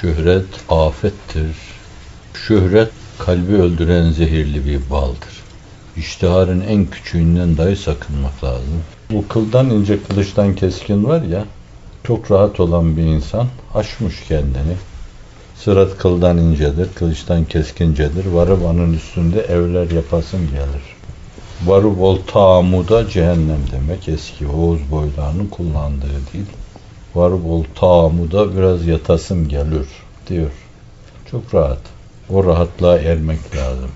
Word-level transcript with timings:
Şöhret 0.00 0.44
afettir. 0.68 1.56
Şöhret 2.34 2.90
kalbi 3.18 3.52
öldüren 3.52 4.10
zehirli 4.10 4.66
bir 4.66 4.90
baldır. 4.90 5.42
İştiharın 5.96 6.60
en 6.60 6.86
küçüğünden 6.86 7.56
dahi 7.56 7.76
sakınmak 7.76 8.44
lazım. 8.44 8.82
Bu 9.10 9.28
kıldan 9.28 9.70
ince 9.70 10.02
kılıçtan 10.02 10.54
keskin 10.54 11.04
var 11.04 11.22
ya, 11.22 11.44
çok 12.04 12.30
rahat 12.30 12.60
olan 12.60 12.96
bir 12.96 13.02
insan 13.02 13.46
aşmış 13.74 14.14
kendini. 14.28 14.76
Sırat 15.56 15.98
kıldan 15.98 16.38
incedir, 16.38 16.88
kılıçtan 16.94 17.44
keskincedir. 17.44 18.26
Varıp 18.26 18.66
anın 18.66 18.92
üstünde 18.92 19.40
evler 19.40 19.90
yapasın 19.90 20.40
gelir. 20.40 20.96
Varıp 21.66 22.00
ol 22.00 22.18
taamuda 22.26 23.08
cehennem 23.08 23.60
demek. 23.72 24.08
Eski 24.08 24.46
Oğuz 24.46 24.80
boylarının 24.90 25.46
kullandığı 25.46 26.32
değil. 26.32 26.46
Varıp 27.14 27.46
ol 27.46 27.64
taamuda 27.74 28.56
biraz 28.56 28.86
yatasım 28.86 29.48
gelir 29.48 29.86
diyor. 30.28 30.50
Çok 31.30 31.54
rahat. 31.54 31.80
O 32.30 32.44
rahatlığa 32.44 32.98
ermek 32.98 33.56
lazım. 33.56 33.90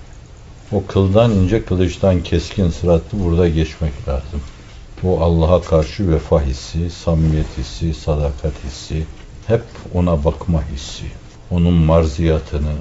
O 0.71 0.85
kıldan 0.85 1.31
ince, 1.31 1.65
kılıçtan 1.65 2.23
keskin 2.23 2.69
sıratlı 2.69 3.23
burada 3.23 3.49
geçmek 3.49 4.07
lazım. 4.07 4.41
Bu 5.03 5.23
Allah'a 5.23 5.61
karşı 5.61 6.11
vefa 6.11 6.41
hissi, 6.41 6.89
samimiyet 6.89 7.57
hissi, 7.57 7.93
sadakat 7.93 8.53
hissi, 8.65 9.05
hep 9.47 9.61
ona 9.93 10.25
bakma 10.25 10.63
hissi, 10.73 11.05
onun 11.51 11.73
marziyatını 11.73 12.73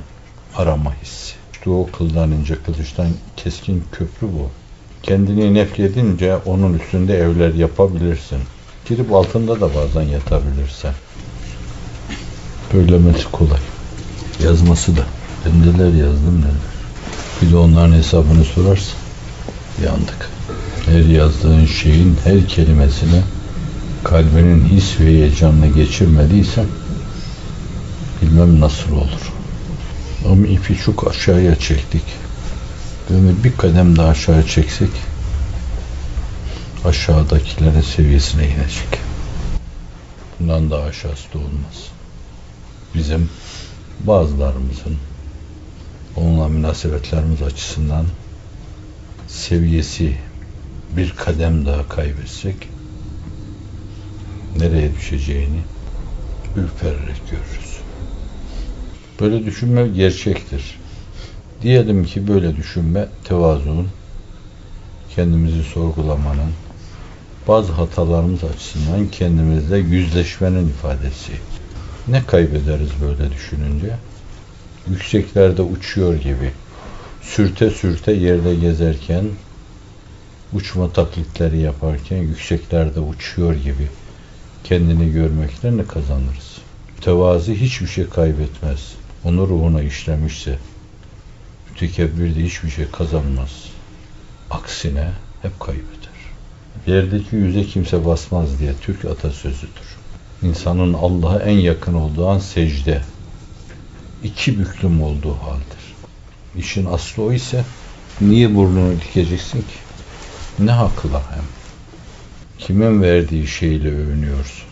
arama 0.56 0.94
hissi. 1.02 1.34
İşte 1.52 1.70
o 1.70 1.86
kıldan 1.98 2.30
ince, 2.30 2.54
kılıçtan 2.66 3.08
keskin 3.36 3.84
köprü 3.92 4.26
bu. 4.26 4.50
Kendini 5.02 5.54
nefledince 5.54 6.36
onun 6.36 6.74
üstünde 6.74 7.18
evler 7.18 7.54
yapabilirsin. 7.54 8.38
Girip 8.88 9.12
altında 9.12 9.60
da 9.60 9.74
bazen 9.74 10.02
yatabilirsen. 10.02 10.94
Böylemesi 12.74 13.30
kolay. 13.32 13.60
Yazması 14.44 14.96
da. 14.96 15.06
Ben 15.44 15.62
neler 15.62 16.04
yazdım 16.04 16.40
neler. 16.40 16.66
Bir 17.42 17.52
de 17.52 17.56
onların 17.56 17.92
hesabını 17.92 18.44
sorarsın. 18.44 18.94
Yandık. 19.84 20.30
Her 20.86 21.04
yazdığın 21.04 21.66
şeyin 21.66 22.16
her 22.24 22.48
kelimesine 22.48 23.22
kalbinin 24.04 24.68
his 24.68 25.00
ve 25.00 25.04
heyecanını 25.04 25.66
geçirmediysen 25.66 26.66
bilmem 28.22 28.60
nasıl 28.60 28.92
olur. 28.92 29.32
Ama 30.24 30.46
ipi 30.46 30.76
çok 30.76 31.10
aşağıya 31.10 31.56
çektik. 31.56 32.04
Böyle 33.10 33.44
bir 33.44 33.56
kadem 33.56 33.96
daha 33.96 34.08
aşağı 34.08 34.46
çeksek 34.46 34.90
aşağıdakilerin 36.86 37.80
seviyesine 37.80 38.44
inecek. 38.44 39.00
Bundan 40.40 40.70
daha 40.70 40.82
aşağısı 40.82 41.32
da 41.34 41.38
olmaz. 41.38 41.90
Bizim 42.94 43.28
bazılarımızın 44.00 44.96
onunla 46.16 46.48
münasebetlerimiz 46.48 47.42
açısından 47.42 48.06
seviyesi 49.28 50.16
bir 50.96 51.10
kadem 51.10 51.66
daha 51.66 51.88
kaybetsek 51.88 52.56
nereye 54.58 54.94
düşeceğini 54.94 55.60
ürpererek 56.56 57.22
görürüz. 57.30 57.76
Böyle 59.20 59.46
düşünme 59.46 59.88
gerçektir. 59.88 60.78
Diyelim 61.62 62.04
ki 62.04 62.28
böyle 62.28 62.56
düşünme 62.56 63.08
tevazuun, 63.24 63.88
kendimizi 65.14 65.62
sorgulamanın, 65.62 66.52
bazı 67.48 67.72
hatalarımız 67.72 68.44
açısından 68.44 69.08
kendimizle 69.08 69.78
yüzleşmenin 69.78 70.68
ifadesi. 70.68 71.32
Ne 72.08 72.26
kaybederiz 72.26 72.90
böyle 73.00 73.32
düşününce? 73.32 73.96
Yükseklerde 74.90 75.62
uçuyor 75.62 76.14
gibi, 76.14 76.50
sürte 77.22 77.70
sürte 77.70 78.12
yerde 78.12 78.54
gezerken, 78.54 79.24
uçma 80.52 80.92
taklitleri 80.92 81.58
yaparken 81.58 82.16
yükseklerde 82.16 83.00
uçuyor 83.00 83.54
gibi 83.54 83.88
kendini 84.64 85.12
görmekle 85.12 85.76
ne 85.76 85.84
kazanırız? 85.84 86.56
Tevazi 87.00 87.60
hiçbir 87.60 87.86
şey 87.86 88.08
kaybetmez. 88.08 88.94
Onu 89.24 89.48
ruhuna 89.48 89.82
işlemişse, 89.82 90.58
mütekebbir 91.70 92.34
de 92.34 92.44
hiçbir 92.44 92.70
şey 92.70 92.90
kazanmaz. 92.90 93.64
Aksine 94.50 95.10
hep 95.42 95.60
kaybeder. 95.60 95.95
Yerdeki 96.86 97.36
yüze 97.36 97.64
kimse 97.64 98.04
basmaz 98.04 98.58
diye 98.58 98.72
Türk 98.80 99.04
atasözüdür. 99.04 99.96
İnsanın 100.42 100.92
Allah'a 100.92 101.38
en 101.38 101.58
yakın 101.58 101.94
olduğu 101.94 102.28
an 102.28 102.38
secde. 102.38 103.02
iki 104.22 104.58
büklüm 104.58 105.02
olduğu 105.02 105.34
haldir. 105.34 105.94
İşin 106.56 106.86
aslı 106.86 107.22
o 107.22 107.32
ise 107.32 107.64
niye 108.20 108.54
burnunu 108.54 109.00
dikeceksin 109.00 109.58
ki? 109.58 109.76
Ne 110.58 110.70
hakla 110.70 111.22
hem? 111.30 111.44
Kimin 112.58 113.02
verdiği 113.02 113.46
şeyle 113.46 113.88
övünüyorsun? 113.88 114.66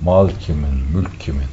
Mal 0.00 0.30
kimin, 0.40 0.74
mülk 0.94 1.20
kimin? 1.20 1.48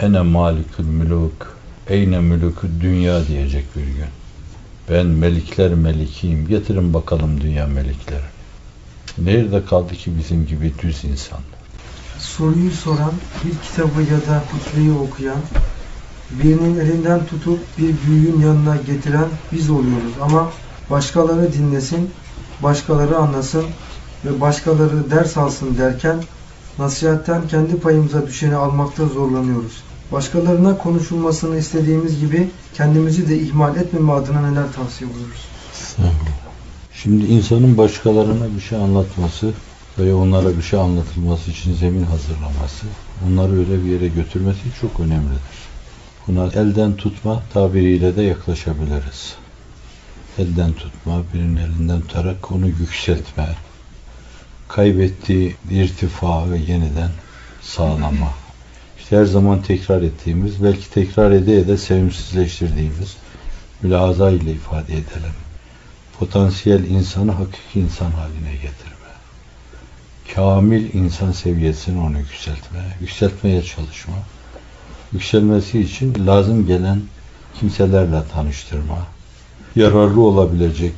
Ene 0.00 0.20
malikül 0.20 0.84
müluk, 0.84 1.56
eyne 1.88 2.20
mülükü 2.20 2.68
dünya 2.80 3.26
diyecek 3.26 3.64
bir 3.76 3.84
gün. 3.84 4.10
Ben 4.90 5.06
melikler 5.06 5.74
melikiyim, 5.74 6.48
getirin 6.48 6.94
bakalım 6.94 7.40
dünya 7.40 7.66
melikleri. 7.66 8.39
Nerede 9.18 9.64
kaldı 9.64 9.94
ki 9.94 10.18
bizim 10.18 10.46
gibi 10.46 10.72
düz 10.82 11.04
insan? 11.04 11.38
Soruyu 12.18 12.70
soran, 12.70 13.12
bir 13.44 13.68
kitabı 13.68 14.02
ya 14.02 14.34
da 14.34 14.42
hutbeyi 14.52 14.92
okuyan, 14.92 15.40
birinin 16.30 16.80
elinden 16.80 17.26
tutup 17.26 17.58
bir 17.78 17.94
büyüğün 18.06 18.40
yanına 18.40 18.76
getiren 18.76 19.28
biz 19.52 19.70
oluyoruz. 19.70 20.12
Ama 20.22 20.50
başkaları 20.90 21.52
dinlesin, 21.52 22.10
başkaları 22.62 23.16
anlasın 23.16 23.64
ve 24.24 24.40
başkaları 24.40 25.10
ders 25.10 25.36
alsın 25.36 25.78
derken 25.78 26.22
nasihatten 26.78 27.48
kendi 27.48 27.80
payımıza 27.80 28.26
düşeni 28.26 28.54
almakta 28.54 29.06
zorlanıyoruz. 29.06 29.82
Başkalarına 30.12 30.78
konuşulmasını 30.78 31.58
istediğimiz 31.58 32.20
gibi 32.20 32.50
kendimizi 32.74 33.28
de 33.28 33.38
ihmal 33.38 33.76
etmeme 33.76 34.12
adına 34.12 34.50
neler 34.50 34.72
tavsiye 34.72 35.10
buyururuz? 35.14 35.46
Şimdi 37.02 37.24
insanın 37.24 37.78
başkalarına 37.78 38.56
bir 38.56 38.60
şey 38.60 38.78
anlatması 38.78 39.52
veya 39.98 40.16
onlara 40.16 40.56
bir 40.56 40.62
şey 40.62 40.80
anlatılması 40.80 41.50
için 41.50 41.74
zemin 41.74 42.02
hazırlaması, 42.02 42.86
onları 43.26 43.58
öyle 43.58 43.84
bir 43.84 43.90
yere 43.90 44.08
götürmesi 44.08 44.60
çok 44.80 45.00
önemlidir. 45.00 45.40
Buna 46.26 46.46
elden 46.46 46.96
tutma 46.96 47.42
tabiriyle 47.52 48.16
de 48.16 48.22
yaklaşabiliriz. 48.22 49.34
Elden 50.38 50.72
tutma, 50.72 51.22
birinin 51.34 51.56
elinden 51.56 52.00
tutarak 52.00 52.52
onu 52.52 52.66
yükseltme, 52.66 53.48
kaybettiği 54.68 55.56
irtifa 55.70 56.50
ve 56.50 56.58
yeniden 56.58 57.10
sağlama. 57.62 58.34
İşte 58.98 59.16
her 59.16 59.24
zaman 59.24 59.62
tekrar 59.62 60.02
ettiğimiz, 60.02 60.64
belki 60.64 60.90
tekrar 60.90 61.30
ede 61.30 61.56
ede 61.56 61.76
sevimsizleştirdiğimiz 61.76 63.16
mülahaza 63.82 64.30
ile 64.30 64.52
ifade 64.52 64.92
edelim. 64.92 65.34
Potansiyel 66.20 66.84
insanı 66.84 67.32
hakiki 67.32 67.80
insan 67.80 68.10
haline 68.10 68.52
getirme. 68.52 69.10
Kamil 70.34 70.94
insan 70.94 71.32
seviyesini 71.32 72.00
onu 72.00 72.18
yükseltme, 72.18 72.96
yükseltmeye 73.00 73.62
çalışma. 73.62 74.14
Yükselmesi 75.12 75.80
için 75.80 76.26
lazım 76.26 76.66
gelen 76.66 77.00
kimselerle 77.60 78.22
tanıştırma, 78.34 79.06
yararlı 79.76 80.20
olabilecek 80.20 80.94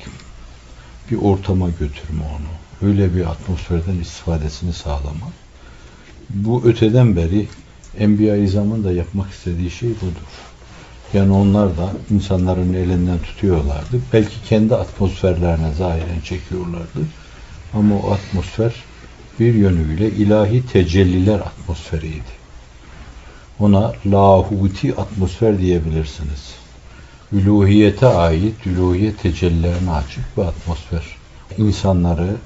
bir 1.10 1.16
ortama 1.16 1.68
götürme 1.68 2.22
onu. 2.22 2.88
Öyle 2.90 3.14
bir 3.14 3.30
atmosferden 3.30 4.00
istifadesini 4.00 4.72
sağlama. 4.72 5.26
Bu 6.30 6.62
öteden 6.64 7.16
beri 7.16 7.48
Enbiya-i 7.98 8.54
da 8.84 8.92
yapmak 8.92 9.30
istediği 9.30 9.70
şey 9.70 9.88
budur. 9.88 10.51
Yani 11.12 11.32
onlar 11.32 11.76
da 11.76 11.92
insanların 12.10 12.74
elinden 12.74 13.18
tutuyorlardı. 13.18 14.00
Belki 14.12 14.42
kendi 14.48 14.74
atmosferlerine 14.74 15.72
zahiren 15.78 16.20
çekiyorlardı. 16.24 17.00
Ama 17.74 17.94
o 17.94 18.10
atmosfer 18.10 18.72
bir 19.40 19.54
yönüyle 19.54 20.10
ilahi 20.10 20.66
tecelliler 20.66 21.38
atmosferiydi. 21.40 22.42
Ona 23.60 23.92
lahuti 24.06 24.94
atmosfer 24.94 25.58
diyebilirsiniz. 25.58 26.54
Üluhiyete 27.32 28.06
ait, 28.06 28.66
üluhiyet 28.66 29.22
tecellilerine 29.22 29.90
açık 29.90 30.36
bir 30.36 30.42
atmosfer. 30.42 31.02
İnsanları 31.58 32.36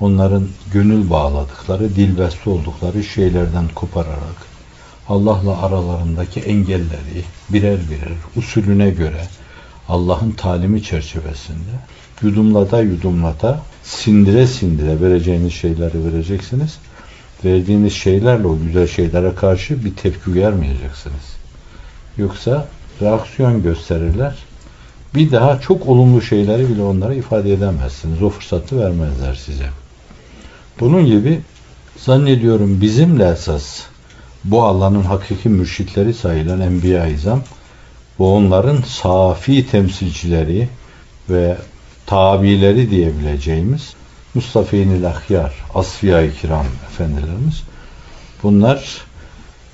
onların 0.00 0.48
gönül 0.72 1.10
bağladıkları, 1.10 1.96
dilbeste 1.96 2.50
oldukları 2.50 3.04
şeylerden 3.04 3.68
kopararak 3.74 4.45
Allah'la 5.08 5.62
aralarındaki 5.62 6.40
engelleri 6.40 7.22
birer 7.48 7.78
birer 7.90 8.12
usulüne 8.36 8.90
göre 8.90 9.26
Allah'ın 9.88 10.30
talimi 10.30 10.82
çerçevesinde 10.82 11.70
yudumlata 12.22 12.80
yudumlata 12.80 13.60
sindire 13.82 14.46
sindire 14.46 15.00
vereceğiniz 15.00 15.52
şeyleri 15.52 16.04
vereceksiniz. 16.04 16.78
verdiğiniz 17.44 17.92
şeylerle 17.92 18.46
o 18.46 18.58
güzel 18.58 18.86
şeylere 18.86 19.34
karşı 19.34 19.84
bir 19.84 19.94
tepki 19.94 20.34
vermeyeceksiniz. 20.34 21.36
Yoksa 22.16 22.68
reaksiyon 23.02 23.62
gösterirler. 23.62 24.34
Bir 25.14 25.32
daha 25.32 25.60
çok 25.60 25.88
olumlu 25.88 26.22
şeyleri 26.22 26.68
bile 26.68 26.82
onlara 26.82 27.14
ifade 27.14 27.52
edemezsiniz. 27.52 28.22
O 28.22 28.28
fırsatı 28.28 28.80
vermezler 28.80 29.34
size. 29.34 29.66
Bunun 30.80 31.06
gibi 31.06 31.40
zannediyorum 31.96 32.80
bizimle 32.80 33.28
esas 33.28 33.82
bu 34.50 34.64
Allah'ın 34.64 35.02
hakiki 35.02 35.48
mürşitleri 35.48 36.14
sayılan 36.14 36.60
Enbiya-i 36.60 37.14
İzam 37.14 37.40
ve 38.20 38.24
onların 38.24 38.82
safi 38.86 39.66
temsilcileri 39.66 40.68
ve 41.30 41.56
tabileri 42.06 42.90
diyebileceğimiz 42.90 43.94
Mustafa-i 44.34 45.06
Ahyar, 45.06 45.52
Asfiya-i 45.74 46.34
Kiram 46.40 46.66
efendilerimiz 46.86 47.62
bunlar 48.42 49.04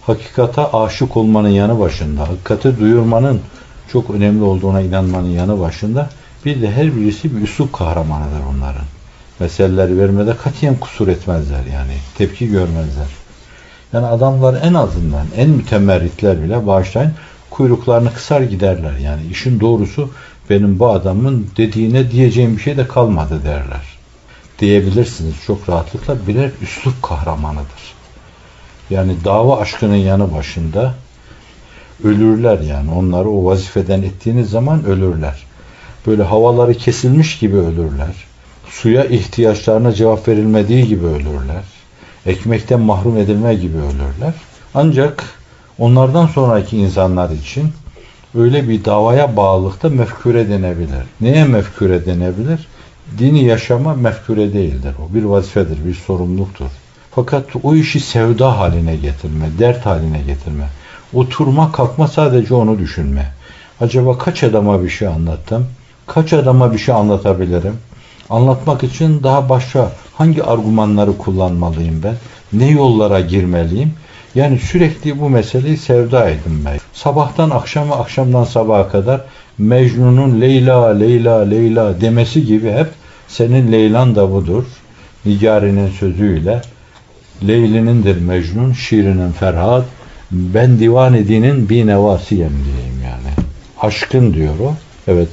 hakikata 0.03 0.73
aşık 0.73 1.17
olmanın 1.17 1.49
yanı 1.49 1.81
başında, 1.81 2.29
hakikati 2.29 2.81
duyurmanın 2.81 3.41
çok 3.93 4.11
önemli 4.11 4.43
olduğuna 4.43 4.81
inanmanın 4.81 5.31
yanı 5.31 5.61
başında 5.61 6.11
bir 6.45 6.63
de 6.63 6.71
her 6.71 6.97
birisi 6.97 7.37
bir 7.37 7.43
üslup 7.43 7.73
kahramanıdır 7.73 8.41
onların. 8.51 8.85
Meseleleri 9.41 9.99
vermede 9.99 10.37
katiyen 10.37 10.77
kusur 10.77 11.09
etmezler 11.09 11.65
yani. 11.73 11.93
Tepki 12.19 12.49
görmezler. 12.49 13.22
Yani 13.93 14.07
adamlar 14.07 14.63
en 14.63 14.75
azından 14.75 15.27
en 15.37 15.51
mütemerritler 15.51 16.43
bile 16.43 16.67
bağışlayın 16.67 17.13
kuyruklarını 17.51 18.13
kısar 18.13 18.41
giderler. 18.41 18.97
Yani 18.97 19.23
işin 19.31 19.61
doğrusu 19.61 20.11
benim 20.51 20.79
bu 20.79 20.91
adamın 20.91 21.47
dediğine 21.57 22.11
diyeceğim 22.11 22.57
bir 22.57 22.63
şey 22.63 22.77
de 22.77 22.89
kalmadı 22.89 23.45
derler. 23.45 23.99
Diyebilirsiniz 24.59 25.35
çok 25.47 25.69
rahatlıkla 25.69 26.27
birer 26.27 26.51
üslup 26.63 27.03
kahramanıdır. 27.03 27.95
Yani 28.91 29.17
dava 29.25 29.61
aşkının 29.61 29.97
yanı 29.97 30.35
başında 30.35 30.95
ölürler 32.05 32.61
yani. 32.61 32.91
Onları 32.91 33.29
o 33.29 33.45
vazifeden 33.45 34.03
ettiğiniz 34.03 34.51
zaman 34.51 34.85
ölürler. 34.85 35.43
Böyle 36.07 36.23
havaları 36.23 36.75
kesilmiş 36.75 37.39
gibi 37.39 37.57
ölürler. 37.57 38.15
Suya 38.69 39.05
ihtiyaçlarına 39.05 39.93
cevap 39.93 40.29
verilmediği 40.29 40.87
gibi 40.87 41.07
ölürler. 41.07 41.63
Ekmekten 42.27 42.81
mahrum 42.81 43.17
edilme 43.17 43.55
gibi 43.55 43.77
ölürler. 43.77 44.35
Ancak 44.75 45.25
onlardan 45.79 46.27
sonraki 46.27 46.77
insanlar 46.77 47.31
için 47.31 47.73
öyle 48.35 48.69
bir 48.69 48.85
davaya 48.85 49.37
bağlılıkta 49.37 49.89
mefkure 49.89 50.49
denebilir. 50.49 51.03
Neye 51.21 51.45
mefkure 51.45 52.07
denebilir? 52.07 52.69
Dini 53.19 53.45
yaşama 53.45 53.95
mefkure 53.95 54.53
değildir. 54.53 54.95
O 55.07 55.15
bir 55.15 55.25
vazifedir, 55.25 55.85
bir 55.85 55.95
sorumluluktur. 55.95 56.67
Fakat 57.15 57.45
o 57.63 57.75
işi 57.75 58.01
sevda 58.01 58.59
haline 58.59 58.97
getirme, 58.97 59.47
dert 59.59 59.87
haline 59.87 60.23
getirme. 60.23 60.65
Oturma 61.15 61.73
kalkma 61.73 62.09
sadece 62.09 62.55
onu 62.55 62.79
düşünme. 62.79 63.33
Acaba 63.81 64.19
kaç 64.19 64.43
adama 64.43 64.83
bir 64.85 64.89
şey 64.89 65.09
anlattım? 65.09 65.67
Kaç 66.07 66.33
adama 66.33 66.73
bir 66.73 66.79
şey 66.79 66.95
anlatabilirim? 66.95 67.77
Anlatmak 68.31 68.83
için 68.83 69.23
daha 69.23 69.49
başka 69.49 69.93
hangi 70.15 70.45
argümanları 70.45 71.19
kullanmalıyım 71.19 72.03
ben? 72.03 72.15
Ne 72.53 72.71
yollara 72.71 73.21
girmeliyim? 73.21 73.93
Yani 74.35 74.59
sürekli 74.59 75.21
bu 75.21 75.31
meseleyi 75.31 75.77
sevda 75.77 76.31
edinmek. 76.31 76.81
Sabahtan 76.93 77.51
akşama, 77.51 77.97
akşamdan 77.97 78.45
sabaha 78.45 78.89
kadar 78.89 79.21
Mecnun'un 79.59 80.41
Leyla, 80.41 80.89
Leyla, 80.89 81.39
Leyla 81.39 82.01
demesi 82.01 82.47
gibi 82.47 82.71
hep 82.71 82.89
senin 83.29 83.73
Leylan 83.73 84.15
da 84.15 84.33
budur. 84.33 84.65
Nicari'nin 85.27 85.91
sözüyle 85.91 86.63
Leyli'nindir 87.49 88.21
Mecnun, 88.21 88.73
şiirinin 88.73 89.33
Ferhat, 89.33 89.85
ben 90.31 90.79
divan 90.79 91.15
edinin 91.15 91.69
bir 91.69 91.87
nevasiyem 91.87 92.53
diyeyim 92.65 93.03
yani. 93.05 93.47
Aşkın 93.81 94.35
diyor 94.35 94.59
o. 94.61 94.75
Evet. 95.09 95.29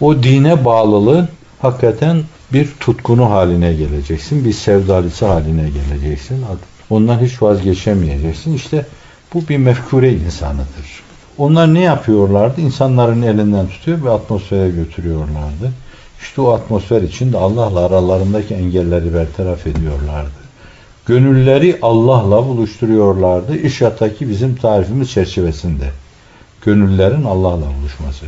O 0.00 0.22
dine 0.22 0.64
bağlılığı 0.64 1.28
hakikaten 1.62 2.22
bir 2.54 2.68
tutkunu 2.80 3.30
haline 3.30 3.74
geleceksin. 3.74 4.44
Bir 4.44 4.52
sevdalısı 4.52 5.26
haline 5.26 5.70
geleceksin. 5.70 6.44
Ondan 6.90 7.18
hiç 7.18 7.42
vazgeçemeyeceksin. 7.42 8.54
İşte 8.54 8.86
bu 9.34 9.48
bir 9.48 9.56
mefkure 9.56 10.12
insanıdır. 10.12 11.02
Onlar 11.38 11.74
ne 11.74 11.80
yapıyorlardı? 11.80 12.60
İnsanların 12.60 13.22
elinden 13.22 13.66
tutuyor 13.66 14.04
ve 14.04 14.10
atmosfere 14.10 14.70
götürüyorlardı. 14.70 15.72
İşte 16.20 16.40
o 16.40 16.52
atmosfer 16.52 17.02
içinde 17.02 17.38
Allah'la 17.38 17.80
aralarındaki 17.80 18.54
engelleri 18.54 19.14
bertaraf 19.14 19.66
ediyorlardı. 19.66 20.44
Gönülleri 21.06 21.78
Allah'la 21.82 22.48
buluşturuyorlardı. 22.48 23.56
İşattaki 23.56 24.28
bizim 24.28 24.56
tarifimiz 24.56 25.10
çerçevesinde. 25.10 25.90
Gönüllerin 26.64 27.24
Allah'la 27.24 27.66
buluşması. 27.80 28.26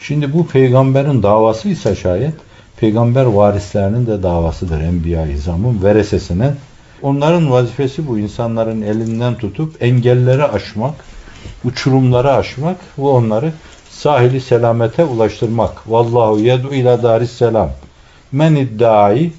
Şimdi 0.00 0.32
bu 0.32 0.46
peygamberin 0.46 1.22
davası 1.22 1.68
ise 1.68 1.96
şayet 1.96 2.34
peygamber 2.76 3.24
varislerinin 3.24 4.06
de 4.06 4.22
davasıdır. 4.22 4.80
Enbiya-i 4.80 5.32
İzam'ın 5.32 5.82
veresesinin. 5.82 6.52
Onların 7.02 7.50
vazifesi 7.50 8.08
bu 8.08 8.18
insanların 8.18 8.82
elinden 8.82 9.34
tutup 9.34 9.82
engelleri 9.82 10.44
aşmak, 10.44 10.94
uçurumları 11.64 12.32
aşmak 12.32 12.76
ve 12.98 13.02
onları 13.02 13.52
sahili 13.90 14.40
selamete 14.40 15.04
ulaştırmak. 15.04 15.90
Vallahu 15.90 16.38
yed'u 16.38 16.74
ila 16.74 17.02
daris 17.02 17.30
selam. 17.30 17.70
Men 18.32 18.54
iddai 18.54 19.32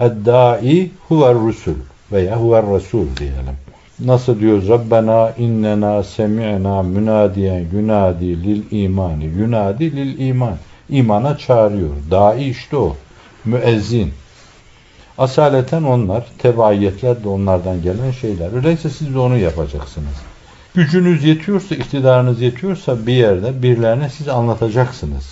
eddai 0.00 0.90
huver 1.08 1.34
rusul 1.34 1.74
veya 2.12 2.40
huver 2.40 2.64
rasul 2.66 3.06
diyelim. 3.16 3.56
Nasıl 4.00 4.40
diyoruz? 4.40 4.68
Rabbena 4.68 5.32
innena 5.38 6.02
semi'na 6.02 6.82
münadiyen 6.82 7.66
yunadi 7.72 8.44
lil 8.44 8.62
imani. 8.70 9.24
Yunadi 9.24 9.96
lil 9.96 10.18
iman. 10.18 10.56
İmana 10.90 11.38
çağırıyor. 11.38 11.90
Dai 12.10 12.44
işte 12.44 12.76
o. 12.76 12.96
Müezzin. 13.44 14.12
Asaleten 15.18 15.82
onlar, 15.82 16.26
tebaiyetler 16.38 17.24
de 17.24 17.28
onlardan 17.28 17.82
gelen 17.82 18.10
şeyler. 18.10 18.52
Öyleyse 18.52 18.90
siz 18.90 19.14
de 19.14 19.18
onu 19.18 19.38
yapacaksınız. 19.38 20.14
Gücünüz 20.74 21.24
yetiyorsa, 21.24 21.74
iktidarınız 21.74 22.40
yetiyorsa 22.40 23.06
bir 23.06 23.12
yerde 23.12 23.62
birilerine 23.62 24.08
siz 24.10 24.28
anlatacaksınız. 24.28 25.24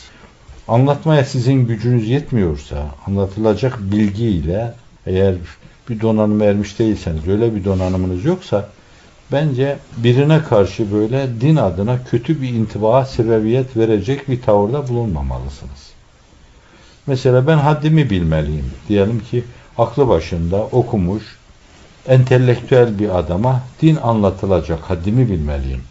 Anlatmaya 0.68 1.24
sizin 1.24 1.66
gücünüz 1.66 2.08
yetmiyorsa, 2.08 2.76
anlatılacak 3.06 3.78
bilgiyle 3.80 4.74
eğer 5.06 5.34
bir 5.88 6.00
donanım 6.00 6.42
ermiş 6.42 6.78
değilseniz, 6.78 7.28
öyle 7.28 7.54
bir 7.54 7.64
donanımınız 7.64 8.24
yoksa 8.24 8.68
bence 9.34 9.78
birine 9.96 10.42
karşı 10.42 10.92
böyle 10.92 11.40
din 11.40 11.56
adına 11.56 12.04
kötü 12.10 12.42
bir 12.42 12.48
intiba 12.48 13.04
sebebiyet 13.04 13.76
verecek 13.76 14.28
bir 14.28 14.42
tavırda 14.42 14.88
bulunmamalısınız. 14.88 15.90
Mesela 17.06 17.46
ben 17.46 17.56
haddimi 17.56 18.10
bilmeliyim. 18.10 18.70
Diyelim 18.88 19.20
ki 19.20 19.44
aklı 19.78 20.08
başında 20.08 20.62
okumuş, 20.62 21.22
entelektüel 22.08 22.98
bir 22.98 23.18
adama 23.18 23.60
din 23.82 23.96
anlatılacak, 23.96 24.80
haddimi 24.80 25.30
bilmeliyim. 25.30 25.82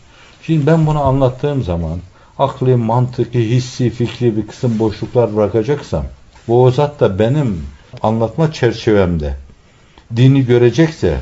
Şimdi 0.45 0.67
ben 0.67 0.85
bunu 0.85 1.03
anlattığım 1.03 1.63
zaman 1.63 1.99
akli, 2.39 2.75
mantıki, 2.75 3.49
hissi, 3.49 3.89
fikri 3.89 4.37
bir 4.37 4.47
kısım 4.47 4.79
boşluklar 4.79 5.35
bırakacaksam 5.35 6.05
bu 6.47 6.63
o 6.63 6.71
zat 6.71 6.99
da 6.99 7.19
benim 7.19 7.65
anlatma 8.03 8.53
çerçevemde 8.53 9.35
dini 10.15 10.45
görecekse 10.45 11.17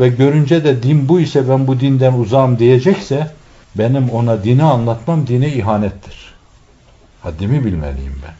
ve 0.00 0.08
görünce 0.08 0.64
de 0.64 0.82
din 0.82 1.08
bu 1.08 1.20
ise 1.20 1.48
ben 1.48 1.66
bu 1.66 1.80
dinden 1.80 2.12
uzağım 2.12 2.58
diyecekse 2.58 3.30
benim 3.74 4.10
ona 4.10 4.44
dini 4.44 4.62
anlatmam 4.62 5.26
dine 5.26 5.48
ihanettir. 5.48 6.34
Haddimi 7.22 7.64
bilmeliyim 7.64 8.14
ben. 8.26 8.34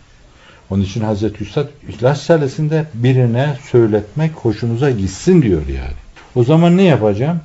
Onun 0.70 0.82
için 0.82 1.00
Hazreti 1.00 1.44
Üstad 1.44 1.66
İhlas 1.88 2.20
Risalesi'nde 2.20 2.84
birine 2.94 3.56
söyletmek 3.70 4.32
hoşunuza 4.32 4.90
gitsin 4.90 5.42
diyor 5.42 5.62
yani. 5.68 5.96
O 6.34 6.44
zaman 6.44 6.76
ne 6.76 6.82
yapacağım? 6.82 7.40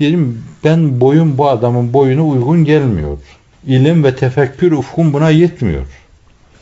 Diyelim 0.00 0.42
ben 0.64 1.00
boyum 1.00 1.38
bu 1.38 1.48
adamın 1.48 1.92
boyuna 1.92 2.26
uygun 2.26 2.64
gelmiyor. 2.64 3.18
İlim 3.66 4.04
ve 4.04 4.16
tefekkür 4.16 4.72
ufkum 4.72 5.12
buna 5.12 5.30
yetmiyor. 5.30 5.86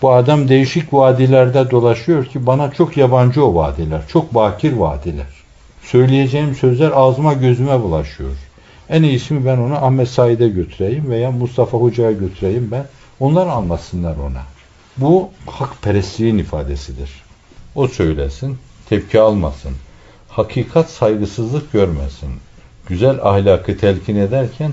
Bu 0.03 0.13
adam 0.13 0.49
değişik 0.49 0.95
vadilerde 0.95 1.71
dolaşıyor 1.71 2.27
ki 2.27 2.47
bana 2.47 2.71
çok 2.71 2.97
yabancı 2.97 3.45
o 3.45 3.55
vadiler. 3.55 4.01
Çok 4.09 4.35
bakir 4.35 4.73
vadiler. 4.73 5.42
Söyleyeceğim 5.83 6.55
sözler 6.55 6.91
ağzıma 6.95 7.33
gözüme 7.33 7.83
bulaşıyor. 7.83 8.31
En 8.89 9.03
iyisi 9.03 9.47
ben 9.47 9.59
onu 9.59 9.85
Ahmet 9.85 10.09
Said'e 10.09 10.49
götüreyim 10.49 11.11
veya 11.11 11.31
Mustafa 11.31 11.79
Hoca'ya 11.79 12.13
götüreyim 12.13 12.69
ben. 12.71 12.87
Onlar 13.21 13.47
anlatsınlar 13.47 14.17
ona. 14.17 14.43
Bu 14.97 15.31
hakperestliğin 15.47 16.39
ifadesidir. 16.39 17.11
O 17.75 17.89
söylesin, 17.89 18.59
tepki 18.89 19.21
almasın. 19.21 19.73
Hakikat 20.29 20.91
saygısızlık 20.91 21.73
görmesin. 21.73 22.31
Güzel 22.89 23.19
ahlakı 23.23 23.79
telkin 23.79 24.17
ederken 24.17 24.73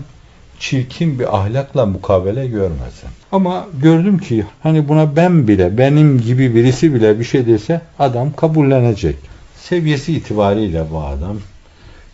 çirkin 0.59 1.19
bir 1.19 1.37
ahlakla 1.37 1.85
mukabele 1.85 2.47
görmesin. 2.47 3.09
Ama 3.31 3.67
gördüm 3.81 4.17
ki 4.17 4.45
hani 4.63 4.89
buna 4.89 5.15
ben 5.15 5.47
bile, 5.47 5.77
benim 5.77 6.21
gibi 6.21 6.55
birisi 6.55 6.93
bile 6.93 7.19
bir 7.19 7.23
şey 7.23 7.47
dese 7.47 7.81
adam 7.99 8.33
kabullenecek. 8.33 9.15
Seviyesi 9.63 10.13
itibariyle 10.13 10.85
bu 10.91 10.99
adam 10.99 11.37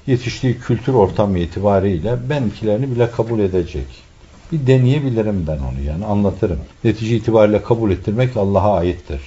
yetiştiği 0.08 0.60
kültür 0.60 0.94
ortamı 0.94 1.40
itibariyle 1.40 2.30
benimkilerini 2.30 2.92
bile 2.92 3.12
kabul 3.12 3.40
edecek. 3.40 3.86
Bir 4.52 4.68
deneyebilirim 4.68 5.48
ben 5.48 5.58
onu 5.58 5.82
yani 5.88 6.06
anlatırım. 6.06 6.60
Netice 6.84 7.16
itibariyle 7.16 7.64
kabul 7.64 7.92
ettirmek 7.92 8.38
Allah'a 8.38 8.78
aittir. 8.78 9.22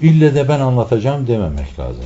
İlle 0.00 0.34
de 0.34 0.48
ben 0.48 0.60
anlatacağım 0.60 1.26
dememek 1.26 1.78
lazım. 1.78 2.04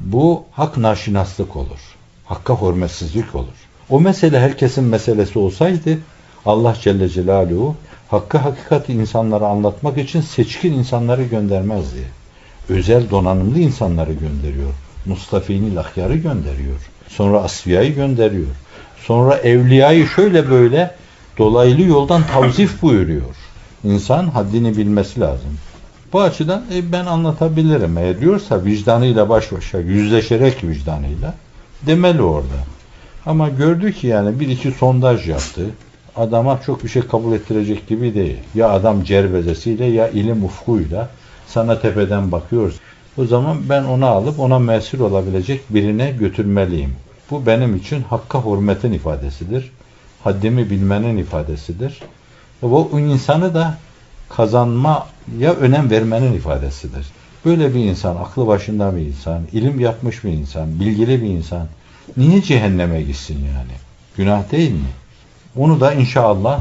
Bu 0.00 0.44
hak 0.52 0.76
naşinaslık 0.76 1.56
olur. 1.56 1.96
Hakka 2.24 2.62
hürmetsizlik 2.62 3.34
olur. 3.34 3.66
O 3.90 4.00
mesele 4.00 4.40
herkesin 4.40 4.84
meselesi 4.84 5.38
olsaydı 5.38 5.98
Allah 6.46 6.74
Celle 6.80 7.08
Celaluhu 7.08 7.76
hakkı 8.08 8.38
hakikati 8.38 8.92
insanlara 8.92 9.46
anlatmak 9.46 9.98
için 9.98 10.20
seçkin 10.20 10.72
insanları 10.72 11.22
göndermezdi. 11.22 12.04
Özel 12.68 13.10
donanımlı 13.10 13.58
insanları 13.58 14.12
gönderiyor. 14.12 14.70
Mustafini 15.06 15.74
Lahyar'ı 15.74 16.16
gönderiyor. 16.16 16.90
Sonra 17.08 17.38
Asfiya'yı 17.42 17.94
gönderiyor. 17.94 18.46
Sonra 19.06 19.36
Evliya'yı 19.36 20.06
şöyle 20.06 20.50
böyle 20.50 20.94
dolaylı 21.38 21.82
yoldan 21.82 22.22
tavzif 22.32 22.82
buyuruyor. 22.82 23.36
İnsan 23.84 24.28
haddini 24.28 24.76
bilmesi 24.76 25.20
lazım. 25.20 25.58
Bu 26.12 26.20
açıdan 26.20 26.64
e, 26.74 26.92
ben 26.92 27.06
anlatabilirim. 27.06 27.98
Eğer 27.98 28.20
diyorsa 28.20 28.64
vicdanıyla 28.64 29.28
baş 29.28 29.52
başa, 29.52 29.78
yüzleşerek 29.78 30.64
vicdanıyla 30.64 31.34
demeli 31.86 32.22
orada. 32.22 32.58
Ama 33.26 33.48
gördü 33.48 33.92
ki 33.92 34.06
yani 34.06 34.40
bir 34.40 34.48
iki 34.48 34.70
sondaj 34.70 35.28
yaptı. 35.28 35.66
Adama 36.16 36.60
çok 36.66 36.84
bir 36.84 36.88
şey 36.88 37.02
kabul 37.02 37.32
ettirecek 37.32 37.88
gibi 37.88 38.14
değil. 38.14 38.38
Ya 38.54 38.70
adam 38.70 39.04
cervezesiyle 39.04 39.84
ya 39.84 40.08
ilim 40.08 40.44
ufkuyla 40.44 41.08
sana 41.46 41.80
tepeden 41.80 42.32
bakıyoruz. 42.32 42.76
O 43.18 43.24
zaman 43.24 43.68
ben 43.68 43.84
onu 43.84 44.06
alıp 44.06 44.40
ona 44.40 44.58
mesul 44.58 45.00
olabilecek 45.00 45.60
birine 45.70 46.10
götürmeliyim. 46.10 46.92
Bu 47.30 47.46
benim 47.46 47.76
için 47.76 48.02
hakka 48.02 48.44
hürmetin 48.44 48.92
ifadesidir. 48.92 49.72
Haddimi 50.24 50.70
bilmenin 50.70 51.16
ifadesidir. 51.16 52.00
Bu 52.62 53.00
insanı 53.00 53.54
da 53.54 53.78
kazanmaya 54.28 55.52
önem 55.60 55.90
vermenin 55.90 56.32
ifadesidir. 56.32 57.06
Böyle 57.44 57.74
bir 57.74 57.80
insan, 57.80 58.16
aklı 58.16 58.46
başında 58.46 58.96
bir 58.96 59.00
insan, 59.00 59.42
ilim 59.52 59.80
yapmış 59.80 60.24
bir 60.24 60.32
insan, 60.32 60.80
bilgili 60.80 61.22
bir 61.22 61.28
insan 61.28 61.66
niye 62.16 62.42
cehenneme 62.42 63.02
gitsin 63.02 63.34
yani? 63.34 63.72
Günah 64.16 64.52
değil 64.52 64.70
mi? 64.70 64.88
Onu 65.56 65.80
da 65.80 65.92
inşallah 65.92 66.60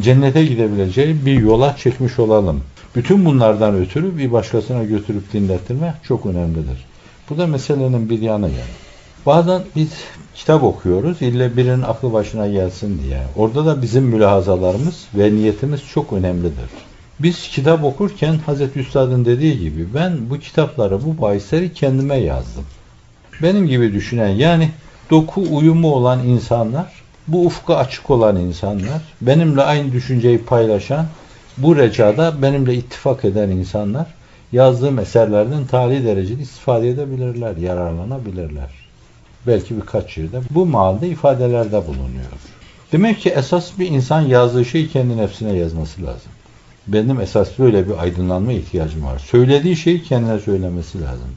cennete 0.00 0.44
gidebileceği 0.44 1.26
bir 1.26 1.40
yola 1.40 1.76
çekmiş 1.76 2.18
olalım. 2.18 2.62
Bütün 2.96 3.24
bunlardan 3.24 3.74
ötürü 3.74 4.18
bir 4.18 4.32
başkasına 4.32 4.84
götürüp 4.84 5.32
dinlettirme 5.32 5.94
çok 6.02 6.26
önemlidir. 6.26 6.86
Bu 7.30 7.38
da 7.38 7.46
meselenin 7.46 8.10
bir 8.10 8.20
yanı 8.20 8.46
yani. 8.46 8.80
Bazen 9.26 9.62
biz 9.76 9.90
kitap 10.34 10.62
okuyoruz, 10.62 11.22
ille 11.22 11.56
birinin 11.56 11.82
aklı 11.82 12.12
başına 12.12 12.48
gelsin 12.48 13.02
diye. 13.02 13.22
Orada 13.36 13.66
da 13.66 13.82
bizim 13.82 14.04
mülahazalarımız 14.04 15.04
ve 15.14 15.34
niyetimiz 15.34 15.80
çok 15.94 16.12
önemlidir. 16.12 16.70
Biz 17.20 17.48
kitap 17.48 17.84
okurken 17.84 18.38
Hazreti 18.46 18.80
Üstad'ın 18.80 19.24
dediği 19.24 19.60
gibi 19.60 19.94
ben 19.94 20.30
bu 20.30 20.38
kitapları, 20.38 21.04
bu 21.04 21.22
bahisleri 21.22 21.72
kendime 21.72 22.16
yazdım. 22.16 22.64
Benim 23.42 23.66
gibi 23.66 23.92
düşünen 23.92 24.28
yani 24.28 24.70
doku 25.10 25.44
uyumu 25.50 25.94
olan 25.94 26.26
insanlar, 26.26 27.02
bu 27.28 27.46
ufka 27.46 27.76
açık 27.76 28.10
olan 28.10 28.36
insanlar, 28.36 29.02
benimle 29.20 29.62
aynı 29.62 29.92
düşünceyi 29.92 30.38
paylaşan, 30.38 31.06
bu 31.56 31.76
recada 31.76 32.42
benimle 32.42 32.74
ittifak 32.74 33.24
eden 33.24 33.50
insanlar 33.50 34.06
yazdığım 34.52 34.98
eserlerden 34.98 35.66
tali 35.66 36.04
derecede 36.04 36.42
istifade 36.42 36.88
edebilirler, 36.88 37.56
yararlanabilirler. 37.56 38.70
Belki 39.46 39.76
birkaç 39.76 40.18
yerde 40.18 40.40
bu 40.50 40.66
malda 40.66 41.06
ifadelerde 41.06 41.86
bulunuyor. 41.86 42.30
Demek 42.92 43.20
ki 43.20 43.30
esas 43.30 43.78
bir 43.78 43.86
insan 43.86 44.20
yazdığı 44.20 44.64
şeyi 44.64 44.88
kendi 44.88 45.16
nefsine 45.16 45.52
yazması 45.52 46.02
lazım. 46.02 46.32
Benim 46.86 47.20
esas 47.20 47.58
böyle 47.58 47.88
bir 47.88 48.02
aydınlanma 48.02 48.52
ihtiyacım 48.52 49.04
var. 49.04 49.18
Söylediği 49.18 49.76
şeyi 49.76 50.02
kendine 50.02 50.38
söylemesi 50.38 51.00
lazım. 51.00 51.30